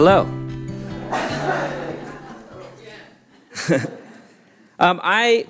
[0.00, 0.20] Hello.
[4.78, 5.44] um, I,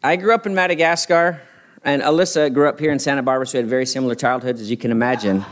[0.00, 1.42] I grew up in Madagascar,
[1.82, 4.70] and Alyssa grew up here in Santa Barbara, so we had very similar childhoods, as
[4.70, 5.44] you can imagine.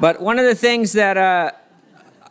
[0.00, 1.52] but one of the things that uh,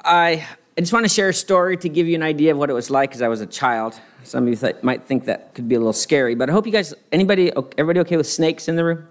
[0.03, 0.45] I,
[0.77, 2.73] I just want to share a story to give you an idea of what it
[2.73, 3.97] was like as I was a child.
[4.25, 6.65] Some of you th- might think that could be a little scary, but I hope
[6.65, 9.07] you guys, anybody, everybody okay with snakes in the room?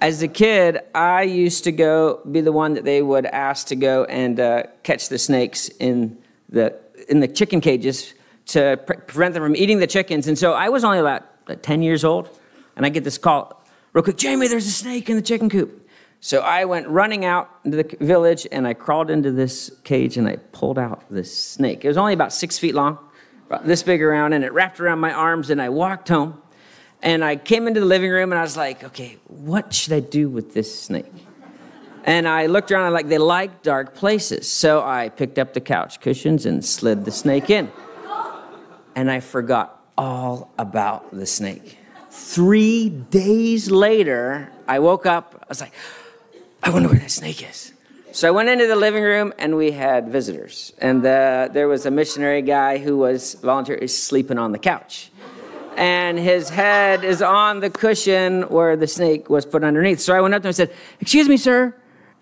[0.00, 3.76] As a kid, I used to go be the one that they would ask to
[3.76, 6.16] go and uh, catch the snakes in
[6.48, 6.74] the
[7.08, 8.14] in the chicken cages
[8.46, 10.26] to pre- prevent them from eating the chickens.
[10.26, 12.28] And so I was only about 10 years old,
[12.76, 15.88] and I get this call, real quick, Jamie, there's a snake in the chicken coop.
[16.20, 20.28] So I went running out into the village, and I crawled into this cage, and
[20.28, 21.84] I pulled out this snake.
[21.84, 22.98] It was only about six feet long,
[23.64, 26.40] this big around, and it wrapped around my arms, and I walked home.
[27.02, 30.00] And I came into the living room and I was like, okay, what should I
[30.00, 31.12] do with this snake?
[32.04, 34.50] And I looked around and like, they like dark places.
[34.50, 37.70] So I picked up the couch cushions and slid the snake in.
[38.94, 41.78] And I forgot all about the snake.
[42.10, 45.36] Three days later, I woke up.
[45.42, 45.72] I was like,
[46.62, 47.72] I wonder where that snake is.
[48.12, 50.72] So I went into the living room and we had visitors.
[50.78, 55.10] And there was a missionary guy who was volunteer sleeping on the couch
[55.76, 60.00] and his head is on the cushion where the snake was put underneath.
[60.00, 61.74] So I went up to him and said, Excuse me, sir.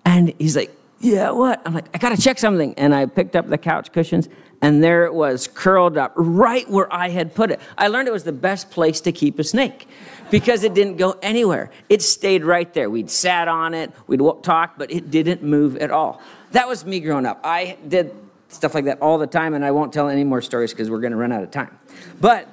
[0.05, 1.63] And he's like, Yeah, what?
[1.65, 2.75] I'm like, I gotta check something.
[2.75, 4.29] And I picked up the couch cushions,
[4.61, 7.61] and there it was, curled up right where I had put it.
[7.77, 9.89] I learned it was the best place to keep a snake
[10.31, 11.71] because it didn't go anywhere.
[11.89, 12.91] It stayed right there.
[12.91, 16.21] We'd sat on it, we'd talk, but it didn't move at all.
[16.53, 17.41] That was me growing up.
[17.45, 18.15] I did
[18.49, 21.01] stuff like that all the time, and I won't tell any more stories because we're
[21.01, 21.79] gonna run out of time.
[22.21, 22.49] But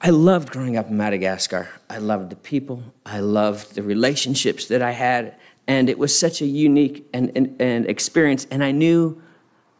[0.00, 1.68] I loved growing up in Madagascar.
[1.88, 2.82] I loved the people.
[3.04, 5.36] I loved the relationships that I had.
[5.66, 8.46] And it was such a unique and, and, and, experience.
[8.50, 9.20] And I knew,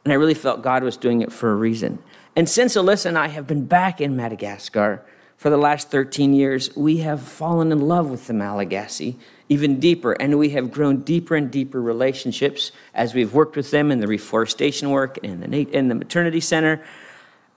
[0.05, 1.99] and I really felt God was doing it for a reason.
[2.35, 5.05] And since Alyssa and I have been back in Madagascar
[5.37, 10.13] for the last 13 years, we have fallen in love with the Malagasy even deeper.
[10.13, 14.07] And we have grown deeper and deeper relationships as we've worked with them in the
[14.07, 16.85] reforestation work and the, in the maternity center.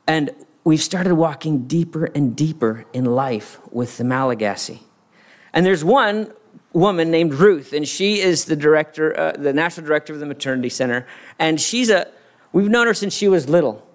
[0.06, 0.31] And
[0.63, 4.81] we've started walking deeper and deeper in life with the Malagasy.
[5.53, 6.31] And there's one
[6.73, 10.69] woman named Ruth, and she is the director, uh, the national director of the maternity
[10.69, 11.07] center.
[11.39, 12.07] And she's a,
[12.51, 13.85] we've known her since she was little.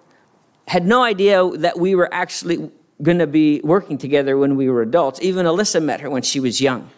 [0.67, 2.71] Had no idea that we were actually
[3.01, 5.19] going to be working together when we were adults.
[5.21, 6.89] Even Alyssa met her when she was young.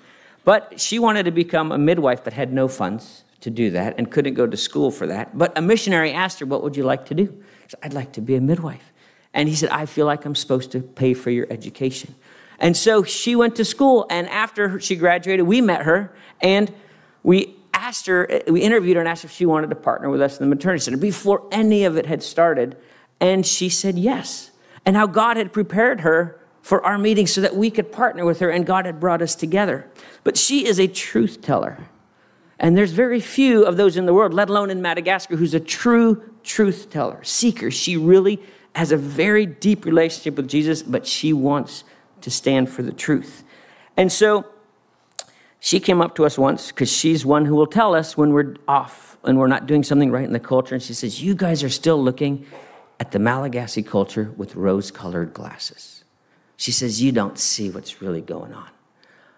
[0.43, 4.09] But she wanted to become a midwife, but had no funds to do that and
[4.09, 5.37] couldn't go to school for that.
[5.37, 7.25] But a missionary asked her, What would you like to do?
[7.63, 8.93] She said, I'd like to be a midwife.
[9.33, 12.15] And he said, I feel like I'm supposed to pay for your education.
[12.59, 16.73] And so she went to school, and after she graduated, we met her, and
[17.23, 20.21] we asked her, eh, we interviewed her and asked if she wanted to partner with
[20.21, 22.75] us in the maternity center before any of it had started.
[23.19, 24.51] And she said yes.
[24.85, 28.39] And how God had prepared her for our meeting so that we could partner with
[28.39, 29.89] her, and God had brought us together.
[30.23, 31.87] But she is a truth teller.
[32.59, 35.59] And there's very few of those in the world, let alone in Madagascar, who's a
[35.59, 37.69] true truth teller, seeker.
[37.69, 38.41] She really
[38.77, 41.83] has a very deep relationship with Jesus, but she wants
[42.21, 43.43] to stand for the truth.
[43.97, 44.45] And so
[45.59, 48.53] she came up to us once because she's one who will tell us when we're
[48.67, 50.75] off and we're not doing something right in the culture.
[50.75, 52.45] And she says, You guys are still looking
[52.99, 56.03] at the Malagasy culture with rose colored glasses.
[56.55, 58.69] She says, You don't see what's really going on.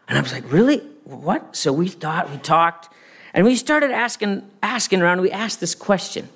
[0.09, 0.79] And I was like, Really?
[1.05, 1.55] What?
[1.55, 2.89] So we thought, we talked,
[3.33, 5.21] and we started asking, asking around.
[5.21, 6.27] We asked this question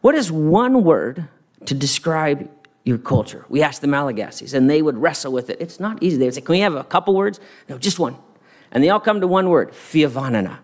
[0.00, 1.28] What is one word
[1.66, 2.48] to describe
[2.84, 3.44] your culture.
[3.48, 5.60] We asked the Malagasys, and they would wrestle with it.
[5.60, 6.16] It's not easy.
[6.16, 7.38] They would say, Can we have a couple words?
[7.68, 8.16] No, just one.
[8.70, 10.58] And they all come to one word, Fihavanana,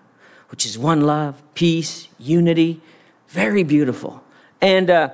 [0.48, 2.80] which is one love, peace, unity.
[3.28, 4.22] Very beautiful.
[4.60, 5.10] And, uh,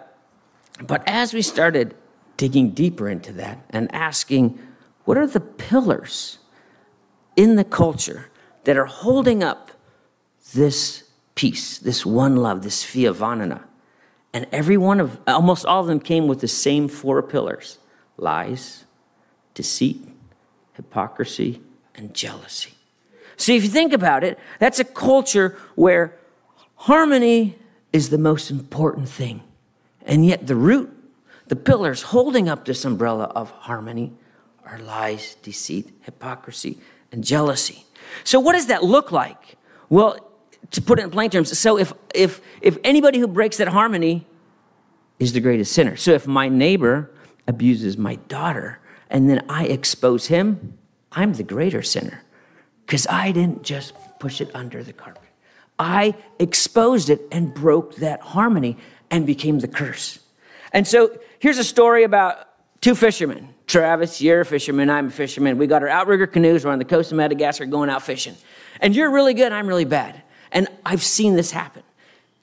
[0.82, 1.94] but as we started
[2.36, 4.58] digging deeper into that and asking,
[5.04, 6.38] what are the pillars
[7.36, 8.30] in the culture
[8.64, 9.72] that are holding up
[10.54, 11.04] this
[11.34, 13.64] peace, this one love, this Fihavanana?
[14.32, 17.78] And every one of, almost all of them came with the same four pillars
[18.16, 18.84] lies,
[19.54, 20.06] deceit,
[20.74, 21.60] hypocrisy,
[21.94, 22.74] and jealousy.
[23.36, 26.18] See, if you think about it, that's a culture where
[26.76, 27.58] harmony
[27.92, 29.42] is the most important thing.
[30.02, 30.90] And yet, the root,
[31.48, 34.12] the pillars holding up this umbrella of harmony
[34.64, 36.78] are lies, deceit, hypocrisy,
[37.10, 37.84] and jealousy.
[38.24, 39.56] So, what does that look like?
[39.88, 40.29] Well,
[40.72, 44.26] to put it in plain terms, so if if if anybody who breaks that harmony
[45.18, 45.96] is the greatest sinner.
[45.96, 47.10] So if my neighbor
[47.46, 48.78] abuses my daughter
[49.10, 50.78] and then I expose him,
[51.12, 52.22] I'm the greater sinner
[52.86, 55.22] because I didn't just push it under the carpet.
[55.78, 58.76] I exposed it and broke that harmony
[59.10, 60.20] and became the curse.
[60.72, 62.48] And so here's a story about
[62.80, 63.54] two fishermen.
[63.66, 65.56] Travis, you're a fisherman, I'm a fisherman.
[65.58, 68.36] We got our outrigger canoes, we're on the coast of Madagascar going out fishing.
[68.80, 70.22] And you're really good, I'm really bad.
[70.52, 71.82] And I've seen this happen.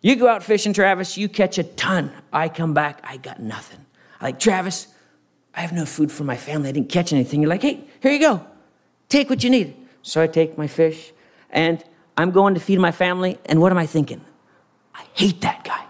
[0.01, 2.11] You go out fishing, Travis, you catch a ton.
[2.31, 3.85] I come back, I got nothing.
[4.21, 4.87] I like, Travis,
[5.53, 6.69] I have no food for my family.
[6.69, 7.41] I didn't catch anything.
[7.41, 8.45] You're like, hey, here you go.
[9.09, 9.75] Take what you need.
[10.03, 11.11] So I take my fish
[11.49, 11.83] and
[12.15, 13.39] I'm going to feed my family.
[13.45, 14.21] And what am I thinking?
[14.93, 15.85] I hate that guy.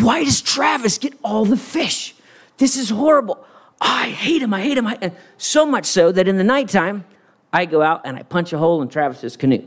[0.00, 2.14] Why does Travis get all the fish?
[2.58, 3.44] This is horrible.
[3.80, 4.54] I hate him.
[4.54, 4.86] I hate him.
[4.86, 7.04] I, so much so that in the nighttime,
[7.52, 9.66] I go out and I punch a hole in Travis's canoe.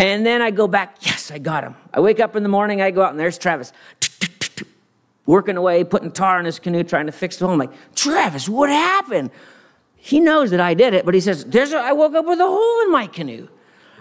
[0.00, 1.74] And then I go back, yes, I got him.
[1.92, 3.70] I wake up in the morning, I go out, and there's Travis
[5.26, 7.52] working away, putting tar in his canoe, trying to fix the hole.
[7.52, 9.30] I'm like, Travis, what happened?
[9.96, 12.40] He knows that I did it, but he says, There's a, I woke up with
[12.40, 13.46] a hole in my canoe.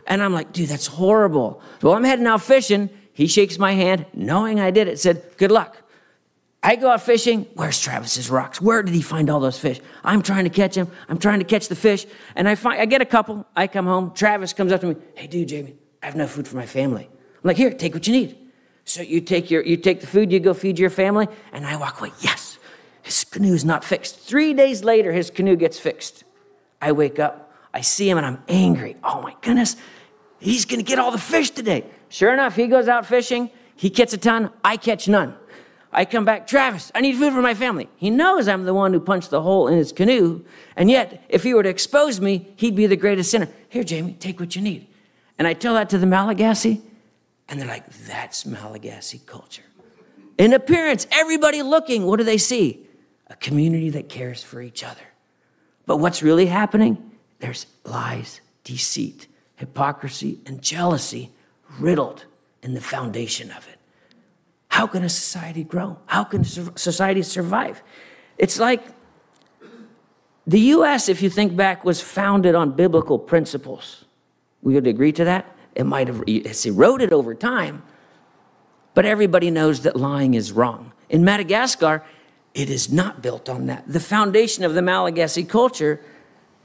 [0.08, 1.62] And I'm like, dude, that's horrible.
[1.82, 2.90] So I'm heading out fishing.
[3.12, 5.76] He shakes my hand, knowing I did it, said, Good luck.
[6.64, 7.46] I go out fishing.
[7.56, 8.62] Where's Travis's rocks?
[8.62, 9.82] Where did he find all those fish?
[10.06, 10.90] I'm trying to catch him.
[11.10, 12.06] I'm trying to catch the fish.
[12.38, 13.46] And I find I get a couple.
[13.54, 14.14] I come home.
[14.14, 14.96] Travis comes up to me.
[15.16, 17.10] Hey, dude, Jamie, I have no food for my family.
[17.12, 18.38] I'm like, here, take what you need.
[18.86, 21.76] So you take your you take the food, you go feed your family, and I
[21.76, 22.12] walk away.
[22.22, 22.58] Yes,
[23.04, 24.20] his canoe is not fixed.
[24.20, 26.24] Three days later, his canoe gets fixed.
[26.82, 28.98] I wake up, I see him, and I'm angry.
[29.04, 29.76] Oh my goodness,
[30.40, 31.86] he's gonna get all the fish today.
[32.10, 33.52] Sure enough, he goes out fishing.
[33.76, 34.50] He gets a ton.
[34.64, 35.36] I catch none.
[35.92, 37.90] I come back, Travis, I need food for my family.
[37.96, 40.44] He knows I'm the one who punched the hole in his canoe.
[40.76, 43.48] And yet, if he were to expose me, he'd be the greatest sinner.
[43.70, 44.88] Here, Jamie, take what you need.
[45.40, 46.82] And I tell that to the Malagasy,
[47.48, 49.64] and they're like, that's Malagasy culture.
[50.38, 52.86] In appearance, everybody looking, what do they see?
[53.28, 55.02] A community that cares for each other.
[55.86, 57.12] But what's really happening?
[57.40, 61.32] There's lies, deceit, hypocrisy, and jealousy
[61.80, 62.26] riddled
[62.62, 63.80] in the foundation of it.
[64.68, 65.98] How can a society grow?
[66.06, 67.82] How can society survive?
[68.38, 68.84] It's like
[70.46, 74.06] the US, if you think back, was founded on biblical principles.
[74.62, 75.46] We would agree to that?
[75.76, 77.84] It might have it's eroded over time,
[78.94, 80.92] but everybody knows that lying is wrong.
[81.10, 82.04] In Madagascar,
[82.54, 83.84] it is not built on that.
[83.88, 86.02] The foundation of the Malagasy culture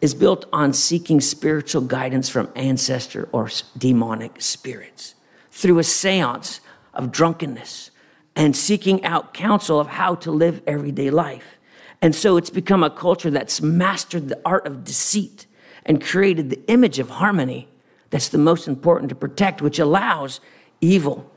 [0.00, 3.48] is built on seeking spiritual guidance from ancestor or
[3.78, 5.14] demonic spirits
[5.50, 6.60] through a seance
[6.92, 7.90] of drunkenness
[8.36, 11.58] and seeking out counsel of how to live everyday life.
[12.02, 15.46] And so it's become a culture that's mastered the art of deceit
[15.86, 17.68] and created the image of harmony
[18.14, 20.38] that's the most important to protect, which allows
[20.80, 21.28] evil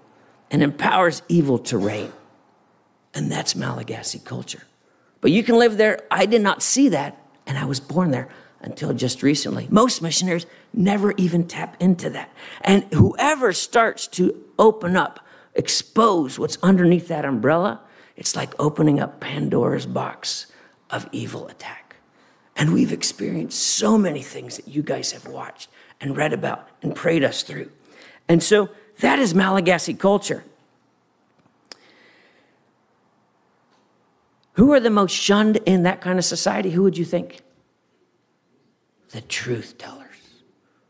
[0.51, 2.13] and empowers evil to reign.
[3.15, 4.61] And that's Malagasy culture.
[5.19, 6.01] But you can live there.
[6.11, 8.29] I did not see that, and I was born there
[8.61, 9.67] until just recently.
[9.71, 12.31] Most missionaries never even tap into that.
[12.61, 15.25] And whoever starts to open up,
[15.55, 17.81] expose what's underneath that umbrella,
[18.15, 20.45] it's like opening up Pandora's box
[20.91, 21.95] of evil attack.
[22.55, 26.95] And we've experienced so many things that you guys have watched and read about and
[26.95, 27.71] prayed us through.
[28.27, 30.43] And so that is Malagasy culture.
[34.53, 36.71] Who are the most shunned in that kind of society?
[36.71, 37.41] Who would you think?
[39.09, 40.07] The truth tellers.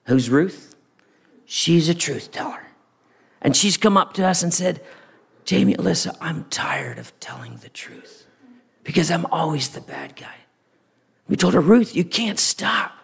[0.05, 0.75] Who's Ruth?
[1.45, 2.67] She's a truth teller.
[3.41, 4.81] And she's come up to us and said,
[5.43, 8.25] Jamie, Alyssa, I'm tired of telling the truth
[8.83, 10.35] because I'm always the bad guy.
[11.27, 12.96] We told her, Ruth, you can't stop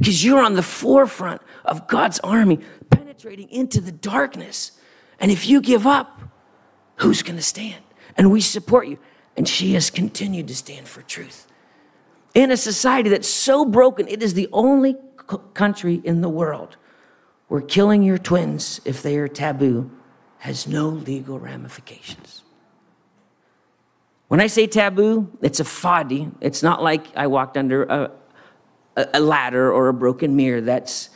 [0.00, 4.72] because you're on the forefront of God's army penetrating into the darkness.
[5.20, 6.22] And if you give up,
[6.96, 7.84] who's going to stand?
[8.16, 8.98] And we support you.
[9.36, 11.46] And she has continued to stand for truth.
[12.32, 14.96] In a society that's so broken, it is the only
[15.52, 16.78] country in the world
[17.48, 19.90] where killing your twins, if they are taboo,
[20.38, 22.42] has no legal ramifications.
[24.28, 26.32] When I say taboo, it's a fady.
[26.40, 28.10] It's not like I walked under a,
[28.96, 30.60] a, ladder or a broken mirror.
[30.60, 31.10] That's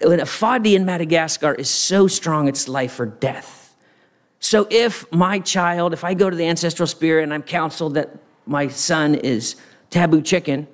[0.00, 3.74] when a fady in Madagascar is so strong, it's life or death.
[4.38, 8.16] So if my child, if I go to the ancestral spirit and I'm counseled that
[8.46, 9.56] my son is
[9.90, 10.66] taboo chicken,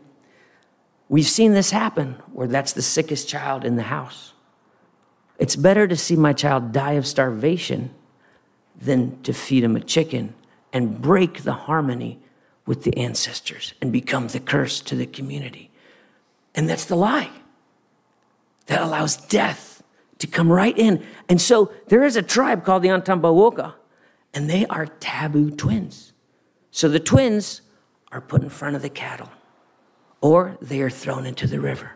[1.08, 4.32] we've seen this happen where that's the sickest child in the house.
[5.38, 7.90] It's better to see my child die of starvation
[8.80, 10.34] than to feed him a chicken
[10.72, 12.20] and break the harmony
[12.66, 15.65] with the ancestors and become the curse to the community.
[16.56, 17.30] And that's the lie
[18.66, 19.82] that allows death
[20.18, 21.04] to come right in.
[21.28, 23.75] And so there is a tribe called the Antambahoaka,
[24.34, 26.14] and they are taboo twins.
[26.70, 27.60] So the twins
[28.10, 29.30] are put in front of the cattle,
[30.20, 31.92] or they are thrown into the river.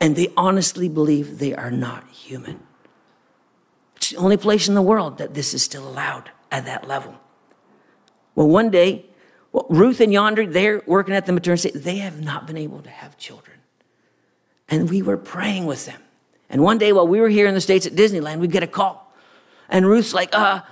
[0.00, 2.60] and they honestly believe they are not human.
[3.96, 7.20] It's the only place in the world that this is still allowed at that level.
[8.34, 9.04] Well, one day,
[9.52, 12.90] well, Ruth and Yonder, they're working at the maternity, they have not been able to
[12.90, 13.58] have children.
[14.68, 16.00] And we were praying with them.
[16.48, 18.68] And one day while we were here in the States at Disneyland, we get a
[18.68, 19.12] call.
[19.68, 20.62] And Ruth's like, uh,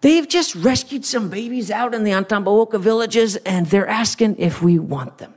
[0.00, 4.78] they've just rescued some babies out in the Antambahoaka villages and they're asking if we
[4.78, 5.34] want them.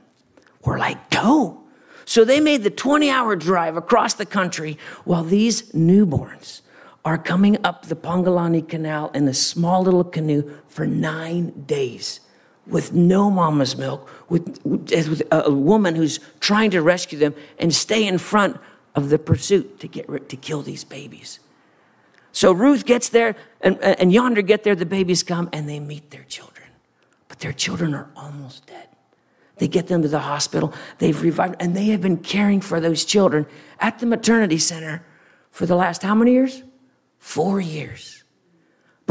[0.64, 1.60] We're like, go.
[2.04, 6.60] So they made the 20 hour drive across the country while these newborns
[7.04, 12.20] are coming up the Pangalanes Canal in a small little canoe for nine days
[12.66, 18.06] with no mama's milk, with, with a woman who's trying to rescue them and stay
[18.06, 18.58] in front
[18.94, 21.40] of the pursuit to get to kill these babies.
[22.32, 26.10] So Ruth gets there, and, and yonder get there, the babies come and they meet
[26.10, 26.68] their children.
[27.28, 28.88] But their children are almost dead.
[29.56, 33.04] They get them to the hospital, they've revived, and they have been caring for those
[33.04, 33.46] children
[33.80, 35.04] at the maternity center
[35.50, 36.62] for the last how many years?
[37.18, 38.21] Four years.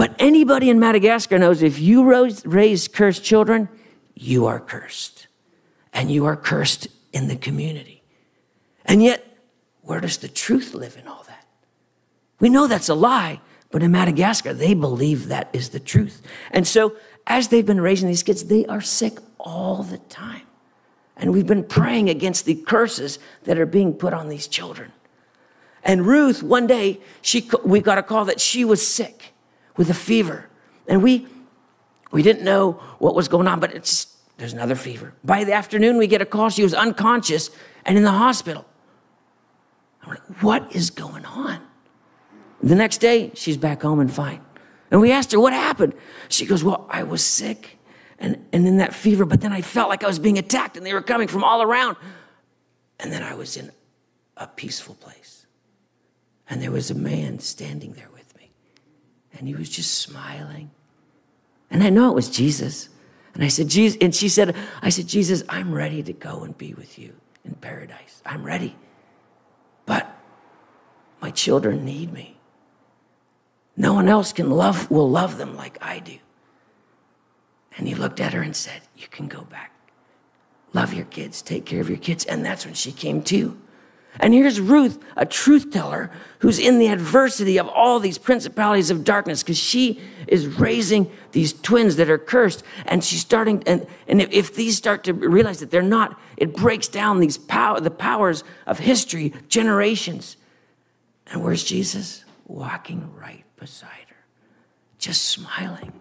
[0.01, 3.69] But anybody in Madagascar knows if you raise cursed children,
[4.15, 5.27] you are cursed.
[5.93, 8.01] And you are cursed in the community.
[8.83, 9.23] And yet,
[9.83, 11.45] where does the truth live in all that?
[12.39, 16.23] We know that's a lie, but in Madagascar, they believe that is the truth.
[16.49, 16.95] And so,
[17.27, 20.47] as they've been raising these kids, they are sick all the time.
[21.15, 24.93] And we've been praying against the curses that are being put on these children.
[25.83, 29.30] And Ruth, one day, she, we got a call that she was sick
[29.77, 30.49] with a fever.
[30.87, 31.27] And we,
[32.11, 35.13] we didn't know what was going on, but it's, there's another fever.
[35.23, 36.49] By the afternoon, we get a call.
[36.49, 37.49] She was unconscious
[37.85, 38.65] and in the hospital.
[40.03, 41.61] I'm like, what is going on?
[42.61, 44.41] The next day, she's back home and fine.
[44.89, 45.93] And we asked her, what happened?
[46.27, 47.79] She goes, well, I was sick
[48.19, 50.85] and, and in that fever, but then I felt like I was being attacked and
[50.85, 51.97] they were coming from all around.
[52.99, 53.71] And then I was in
[54.37, 55.45] a peaceful place.
[56.49, 58.10] And there was a man standing there.
[59.41, 60.69] And he was just smiling.
[61.71, 62.89] And I know it was Jesus.
[63.33, 66.55] And I said, Jesus, and she said, I said, Jesus, I'm ready to go and
[66.55, 68.21] be with you in paradise.
[68.23, 68.75] I'm ready.
[69.87, 70.15] But
[71.23, 72.37] my children need me.
[73.75, 76.19] No one else can love, will love them like I do.
[77.75, 79.71] And he looked at her and said, You can go back.
[80.71, 82.25] Love your kids, take care of your kids.
[82.25, 83.59] And that's when she came to.
[84.19, 89.03] And here's Ruth, a truth teller, who's in the adversity of all these principalities of
[89.03, 92.63] darkness because she is raising these twins that are cursed.
[92.85, 96.53] And she's starting, and, and if, if, these start to realize that they're not, it
[96.53, 100.35] breaks down these power, the powers of history, generations.
[101.27, 102.25] And where's Jesus?
[102.47, 104.25] Walking right beside her,
[104.97, 105.93] just smiling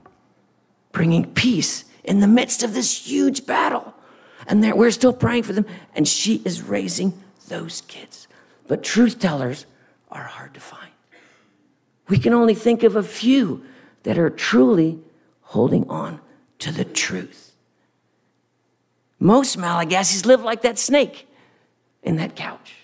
[0.92, 3.94] bringing peace in the midst of this huge battle.
[4.46, 5.66] And we're still praying for them.
[5.94, 7.12] And she is raising
[7.50, 8.26] those kids.
[8.66, 9.66] But truth tellers
[10.10, 10.90] are hard to find.
[12.08, 13.62] We can only think of a few
[14.04, 14.98] that are truly
[15.42, 16.20] holding on
[16.60, 17.52] to the truth.
[19.18, 21.28] Most Malagasis live like that snake
[22.02, 22.74] in that couch,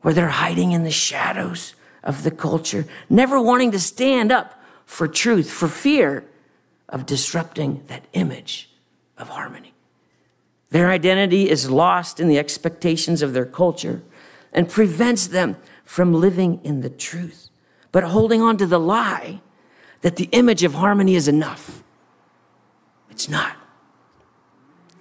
[0.00, 5.06] where they're hiding in the shadows of the culture, never wanting to stand up for
[5.06, 6.24] truth, for fear
[6.88, 8.70] of disrupting that image
[9.16, 9.72] of harmony.
[10.70, 14.02] Their identity is lost in the expectations of their culture
[14.52, 17.48] and prevents them from living in the truth,
[17.92, 19.40] but holding on to the lie
[20.00, 21.82] that the image of harmony is enough.
[23.10, 23.56] It's not.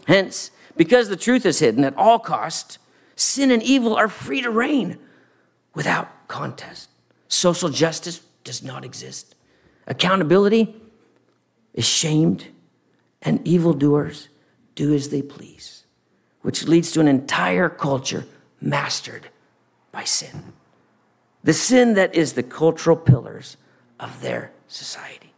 [0.08, 2.78] Hence, because the truth is hidden at all cost,
[3.16, 5.00] sin and evil are free to reign
[5.74, 6.90] without contest.
[7.28, 9.36] Social justice does not exist.
[9.88, 10.76] Accountability
[11.74, 12.48] is shamed,
[13.22, 14.30] and evildoers
[14.76, 15.86] do as they please,
[16.42, 18.26] which leads to an entire culture
[18.62, 19.30] mastered
[19.92, 20.54] by sin.
[21.44, 23.58] The sin that is the cultural pillars
[24.00, 25.34] of their society.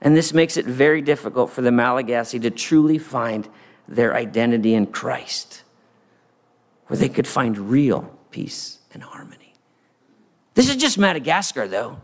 [0.00, 3.48] And this makes it very difficult for the Malagasy to truly find
[3.88, 5.62] their identity in Christ,
[6.88, 9.54] where they could find real peace and harmony.
[10.54, 12.00] This is just Madagascar, though.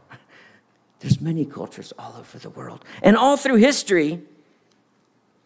[1.01, 2.85] There's many cultures all over the world.
[3.03, 4.23] And all through history,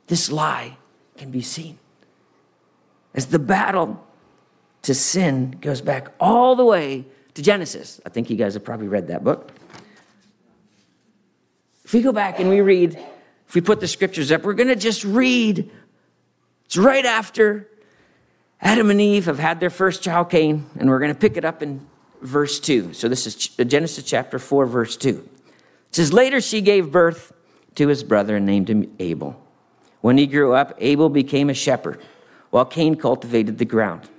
[0.06, 0.76] this lie
[1.16, 1.78] can be seen.
[3.14, 4.04] As the battle
[4.82, 8.00] to sin goes back all the way to Genesis.
[8.04, 9.52] I think you guys have probably read that book.
[11.84, 12.98] If we go back and we read,
[13.48, 15.70] if we put the scriptures up, we're going to just read.
[16.64, 17.68] It's right after
[18.60, 21.44] Adam and Eve have had their first child, Cain, and we're going to pick it
[21.44, 21.86] up in
[22.20, 22.92] verse 2.
[22.92, 25.28] So this is Genesis chapter 4, verse 2.
[25.88, 27.32] It says, Later she gave birth
[27.74, 29.40] to his brother and named him Abel.
[30.02, 32.02] When he grew up, Abel became a shepherd,
[32.50, 34.10] while Cain cultivated the ground.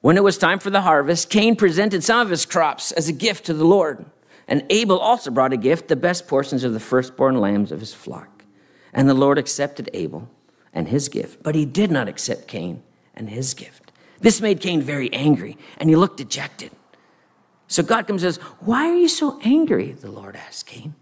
[0.00, 3.12] When it was time for the harvest, Cain presented some of his crops as a
[3.12, 4.06] gift to the Lord.
[4.48, 7.92] And Abel also brought a gift, the best portions of the firstborn lambs of his
[7.92, 8.44] flock.
[8.92, 10.30] And the Lord accepted Abel
[10.72, 12.82] and his gift, but he did not accept Cain
[13.14, 13.92] and his gift.
[14.20, 16.70] This made Cain very angry, and he looked dejected.
[17.68, 19.92] So God comes and says, Why are you so angry?
[19.92, 20.94] The Lord asked Cain.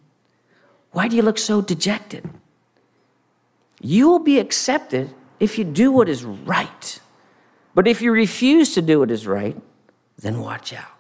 [0.92, 2.28] Why do you look so dejected?
[3.80, 7.00] You will be accepted if you do what is right.
[7.75, 9.56] But if you refuse to do what is right,
[10.18, 10.99] then watch out.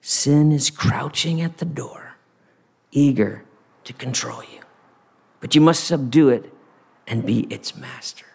[0.00, 2.16] Sin is crouching at the door,
[2.90, 3.44] eager
[3.84, 4.60] to control you.
[5.40, 6.52] But you must subdue it
[7.06, 8.26] and be its master.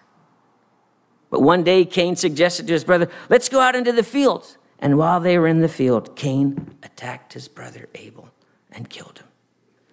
[1.29, 4.57] But one day, Cain suggested to his brother, Let's go out into the fields.
[4.79, 8.29] And while they were in the field, Cain attacked his brother Abel
[8.71, 9.27] and killed him.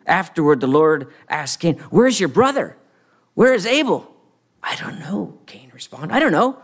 [0.06, 2.76] Afterward, the Lord asked Cain, Where's your brother?
[3.34, 4.10] Where is Abel?
[4.62, 6.14] I don't know, Cain responded.
[6.14, 6.58] I don't know.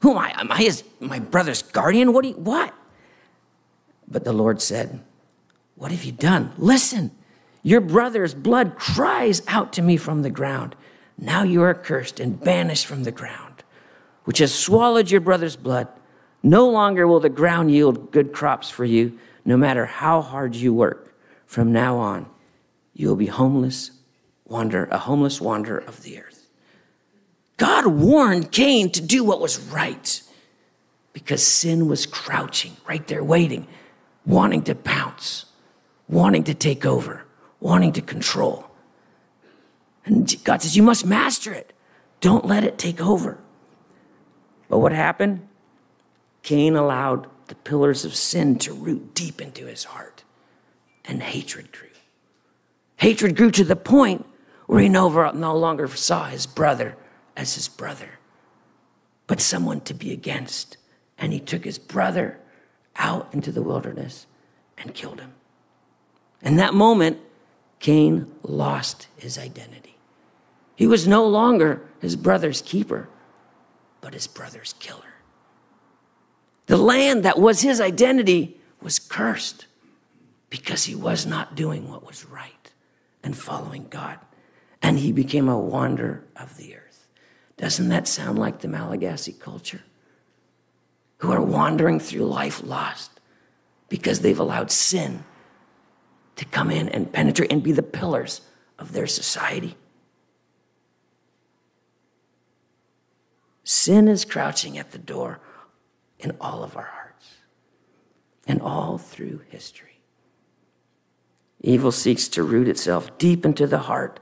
[0.00, 0.34] Who am I?
[0.38, 2.12] Am I his, my brother's guardian?
[2.12, 2.74] What do you, what?
[4.08, 5.00] But the Lord said,
[5.76, 6.52] What have you done?
[6.58, 7.10] Listen,
[7.62, 10.76] your brother's blood cries out to me from the ground.
[11.16, 13.62] Now you are cursed and banished from the ground,
[14.24, 15.88] which has swallowed your brother's blood.
[16.42, 20.74] No longer will the ground yield good crops for you, no matter how hard you
[20.74, 21.14] work.
[21.46, 22.26] From now on,
[22.92, 23.92] you will be homeless,
[24.46, 26.48] wander, a homeless wanderer of the earth.
[27.56, 30.22] God warned Cain to do what was right
[31.12, 33.68] because sin was crouching right there waiting
[34.26, 35.46] wanting to pounce,
[36.08, 37.24] wanting to take over,
[37.60, 38.66] wanting to control.
[40.04, 41.72] And God says, You must master it.
[42.20, 43.38] Don't let it take over.
[44.68, 45.46] But what happened?
[46.42, 50.24] Cain allowed the pillars of sin to root deep into his heart,
[51.04, 51.88] and hatred grew.
[52.96, 54.24] Hatred grew to the point
[54.66, 56.96] where he no, no longer saw his brother
[57.36, 58.18] as his brother,
[59.26, 60.76] but someone to be against.
[61.18, 62.40] And he took his brother
[62.96, 64.26] out into the wilderness
[64.78, 65.34] and killed him.
[66.42, 67.18] In that moment,
[67.78, 69.96] Cain lost his identity.
[70.76, 73.08] He was no longer his brother's keeper,
[74.00, 75.00] but his brother's killer.
[76.66, 79.66] The land that was his identity was cursed
[80.50, 82.70] because he was not doing what was right
[83.22, 84.18] and following God.
[84.84, 87.08] And he became a wanderer of the earth.
[87.56, 89.82] Doesn't that sound like the Malagasy culture?
[91.24, 93.10] who are wandering through life lost
[93.88, 95.24] because they've allowed sin
[96.36, 98.42] to come in and penetrate and be the pillars
[98.78, 99.74] of their society.
[103.62, 105.40] Sin is crouching at the door
[106.18, 107.36] in all of our hearts
[108.46, 110.00] and all through history.
[111.62, 114.20] Evil seeks to root itself deep into the heart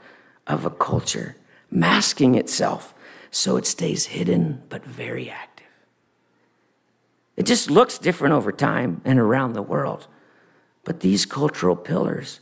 [0.53, 1.37] of a culture,
[1.71, 2.95] masking itself
[3.31, 5.67] so it stays hidden but very active.
[7.37, 10.07] It just looks different over time and around the world.
[10.85, 12.41] But these cultural pillars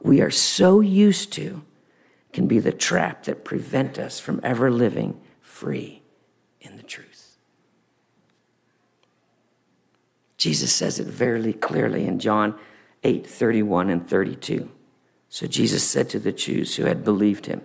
[0.00, 1.62] we are so used to
[2.32, 6.02] can be the trap that prevent us from ever living free
[6.60, 7.36] in the truth.
[10.36, 12.54] Jesus says it very clearly in John
[13.02, 14.70] 8 31 and 32.
[15.28, 17.62] So Jesus said to the Jews who had believed him,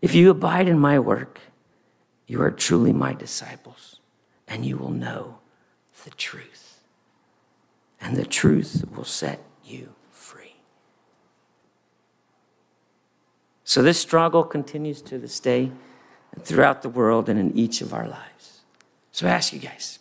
[0.00, 1.40] If you abide in my work,
[2.26, 4.00] you are truly my disciples,
[4.46, 5.38] and you will know
[6.04, 6.80] the truth.
[8.00, 10.54] And the truth will set you free.
[13.64, 15.72] So this struggle continues to this day
[16.32, 18.60] and throughout the world and in each of our lives.
[19.10, 19.98] So I ask you guys,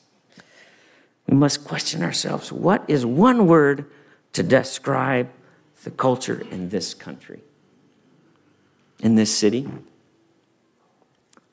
[1.28, 3.90] we must question ourselves what is one word
[4.34, 5.30] to describe
[5.84, 7.42] the culture in this country,
[9.00, 9.68] in this city,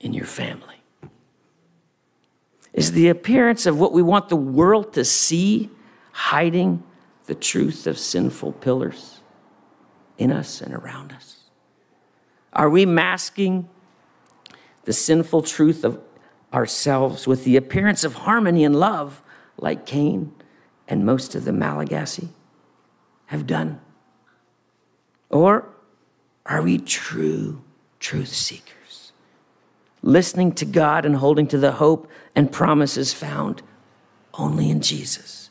[0.00, 0.74] in your family?
[2.74, 5.70] is the appearance of what we want the world to see,
[6.12, 6.82] hiding
[7.26, 9.20] the truth of sinful pillars
[10.18, 11.44] in us and around us?
[12.52, 13.68] Are we masking
[14.84, 16.00] the sinful truth of
[16.52, 19.22] ourselves with the appearance of harmony and love,
[19.56, 20.34] like Cain
[20.88, 22.28] and most of the Malagasy
[23.26, 23.80] have done?
[25.30, 25.68] Or
[26.46, 27.62] are we true
[27.98, 28.74] truth seekers?
[30.04, 33.62] listening to God and holding to the hope and promises found
[34.34, 35.48] only in Jesus,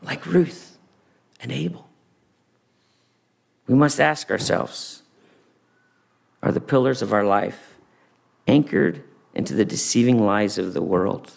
[0.00, 0.78] like Ruth
[1.40, 1.88] and Abel.
[3.66, 5.02] We must ask ourselves
[6.42, 7.76] are the pillars of our life
[8.46, 9.02] anchored
[9.34, 11.32] into the deceiving lies of the world?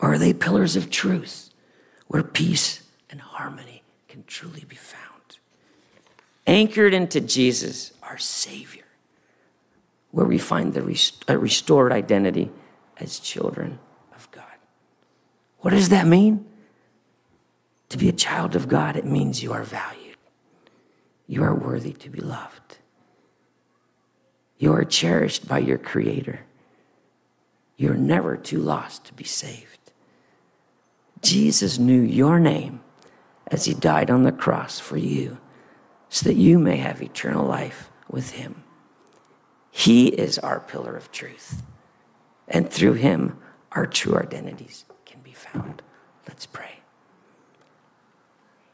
[0.00, 1.50] Or are they pillars of truth
[2.08, 5.03] where peace and harmony can truly be found?
[6.46, 8.84] Anchored into Jesus, our Savior
[10.14, 12.48] where we find the rest- a restored identity
[12.98, 13.80] as children
[14.14, 14.44] of God.
[15.58, 16.46] What does that mean?
[17.88, 20.16] To be a child of God, it means you are valued.
[21.26, 22.78] You are worthy to be loved.
[24.56, 26.46] You are cherished by your Creator.
[27.76, 29.90] You're never too lost to be saved.
[31.22, 32.82] Jesus knew your name
[33.48, 35.38] as He died on the cross for you
[36.14, 38.62] so that you may have eternal life with Him.
[39.72, 41.64] He is our pillar of truth.
[42.46, 43.36] And through Him,
[43.72, 45.82] our true identities can be found.
[46.28, 46.78] Let's pray.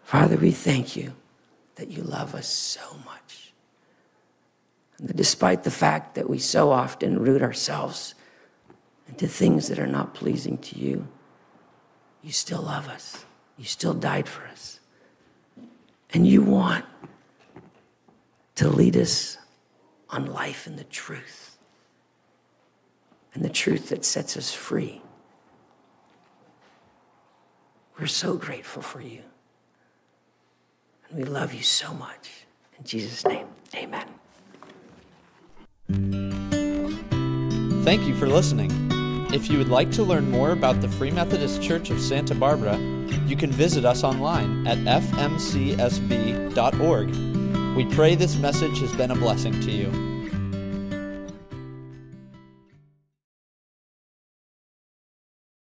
[0.02, 1.14] Father, we thank you
[1.76, 3.54] that you love us so much.
[4.98, 8.14] And that despite the fact that we so often root ourselves
[9.08, 11.08] into things that are not pleasing to you,
[12.22, 13.24] you still love us.
[13.56, 14.80] You still died for us.
[16.12, 16.84] And you want
[18.60, 19.38] to lead us
[20.10, 21.56] on life and the truth,
[23.32, 25.00] and the truth that sets us free.
[27.98, 29.22] We're so grateful for you.
[31.08, 32.44] And we love you so much.
[32.78, 34.06] In Jesus' name, amen.
[37.82, 38.70] Thank you for listening.
[39.32, 42.76] If you would like to learn more about the Free Methodist Church of Santa Barbara,
[43.26, 45.30] you can visit us online at fmcsb.org.
[47.76, 50.09] We pray this message has been a blessing to you.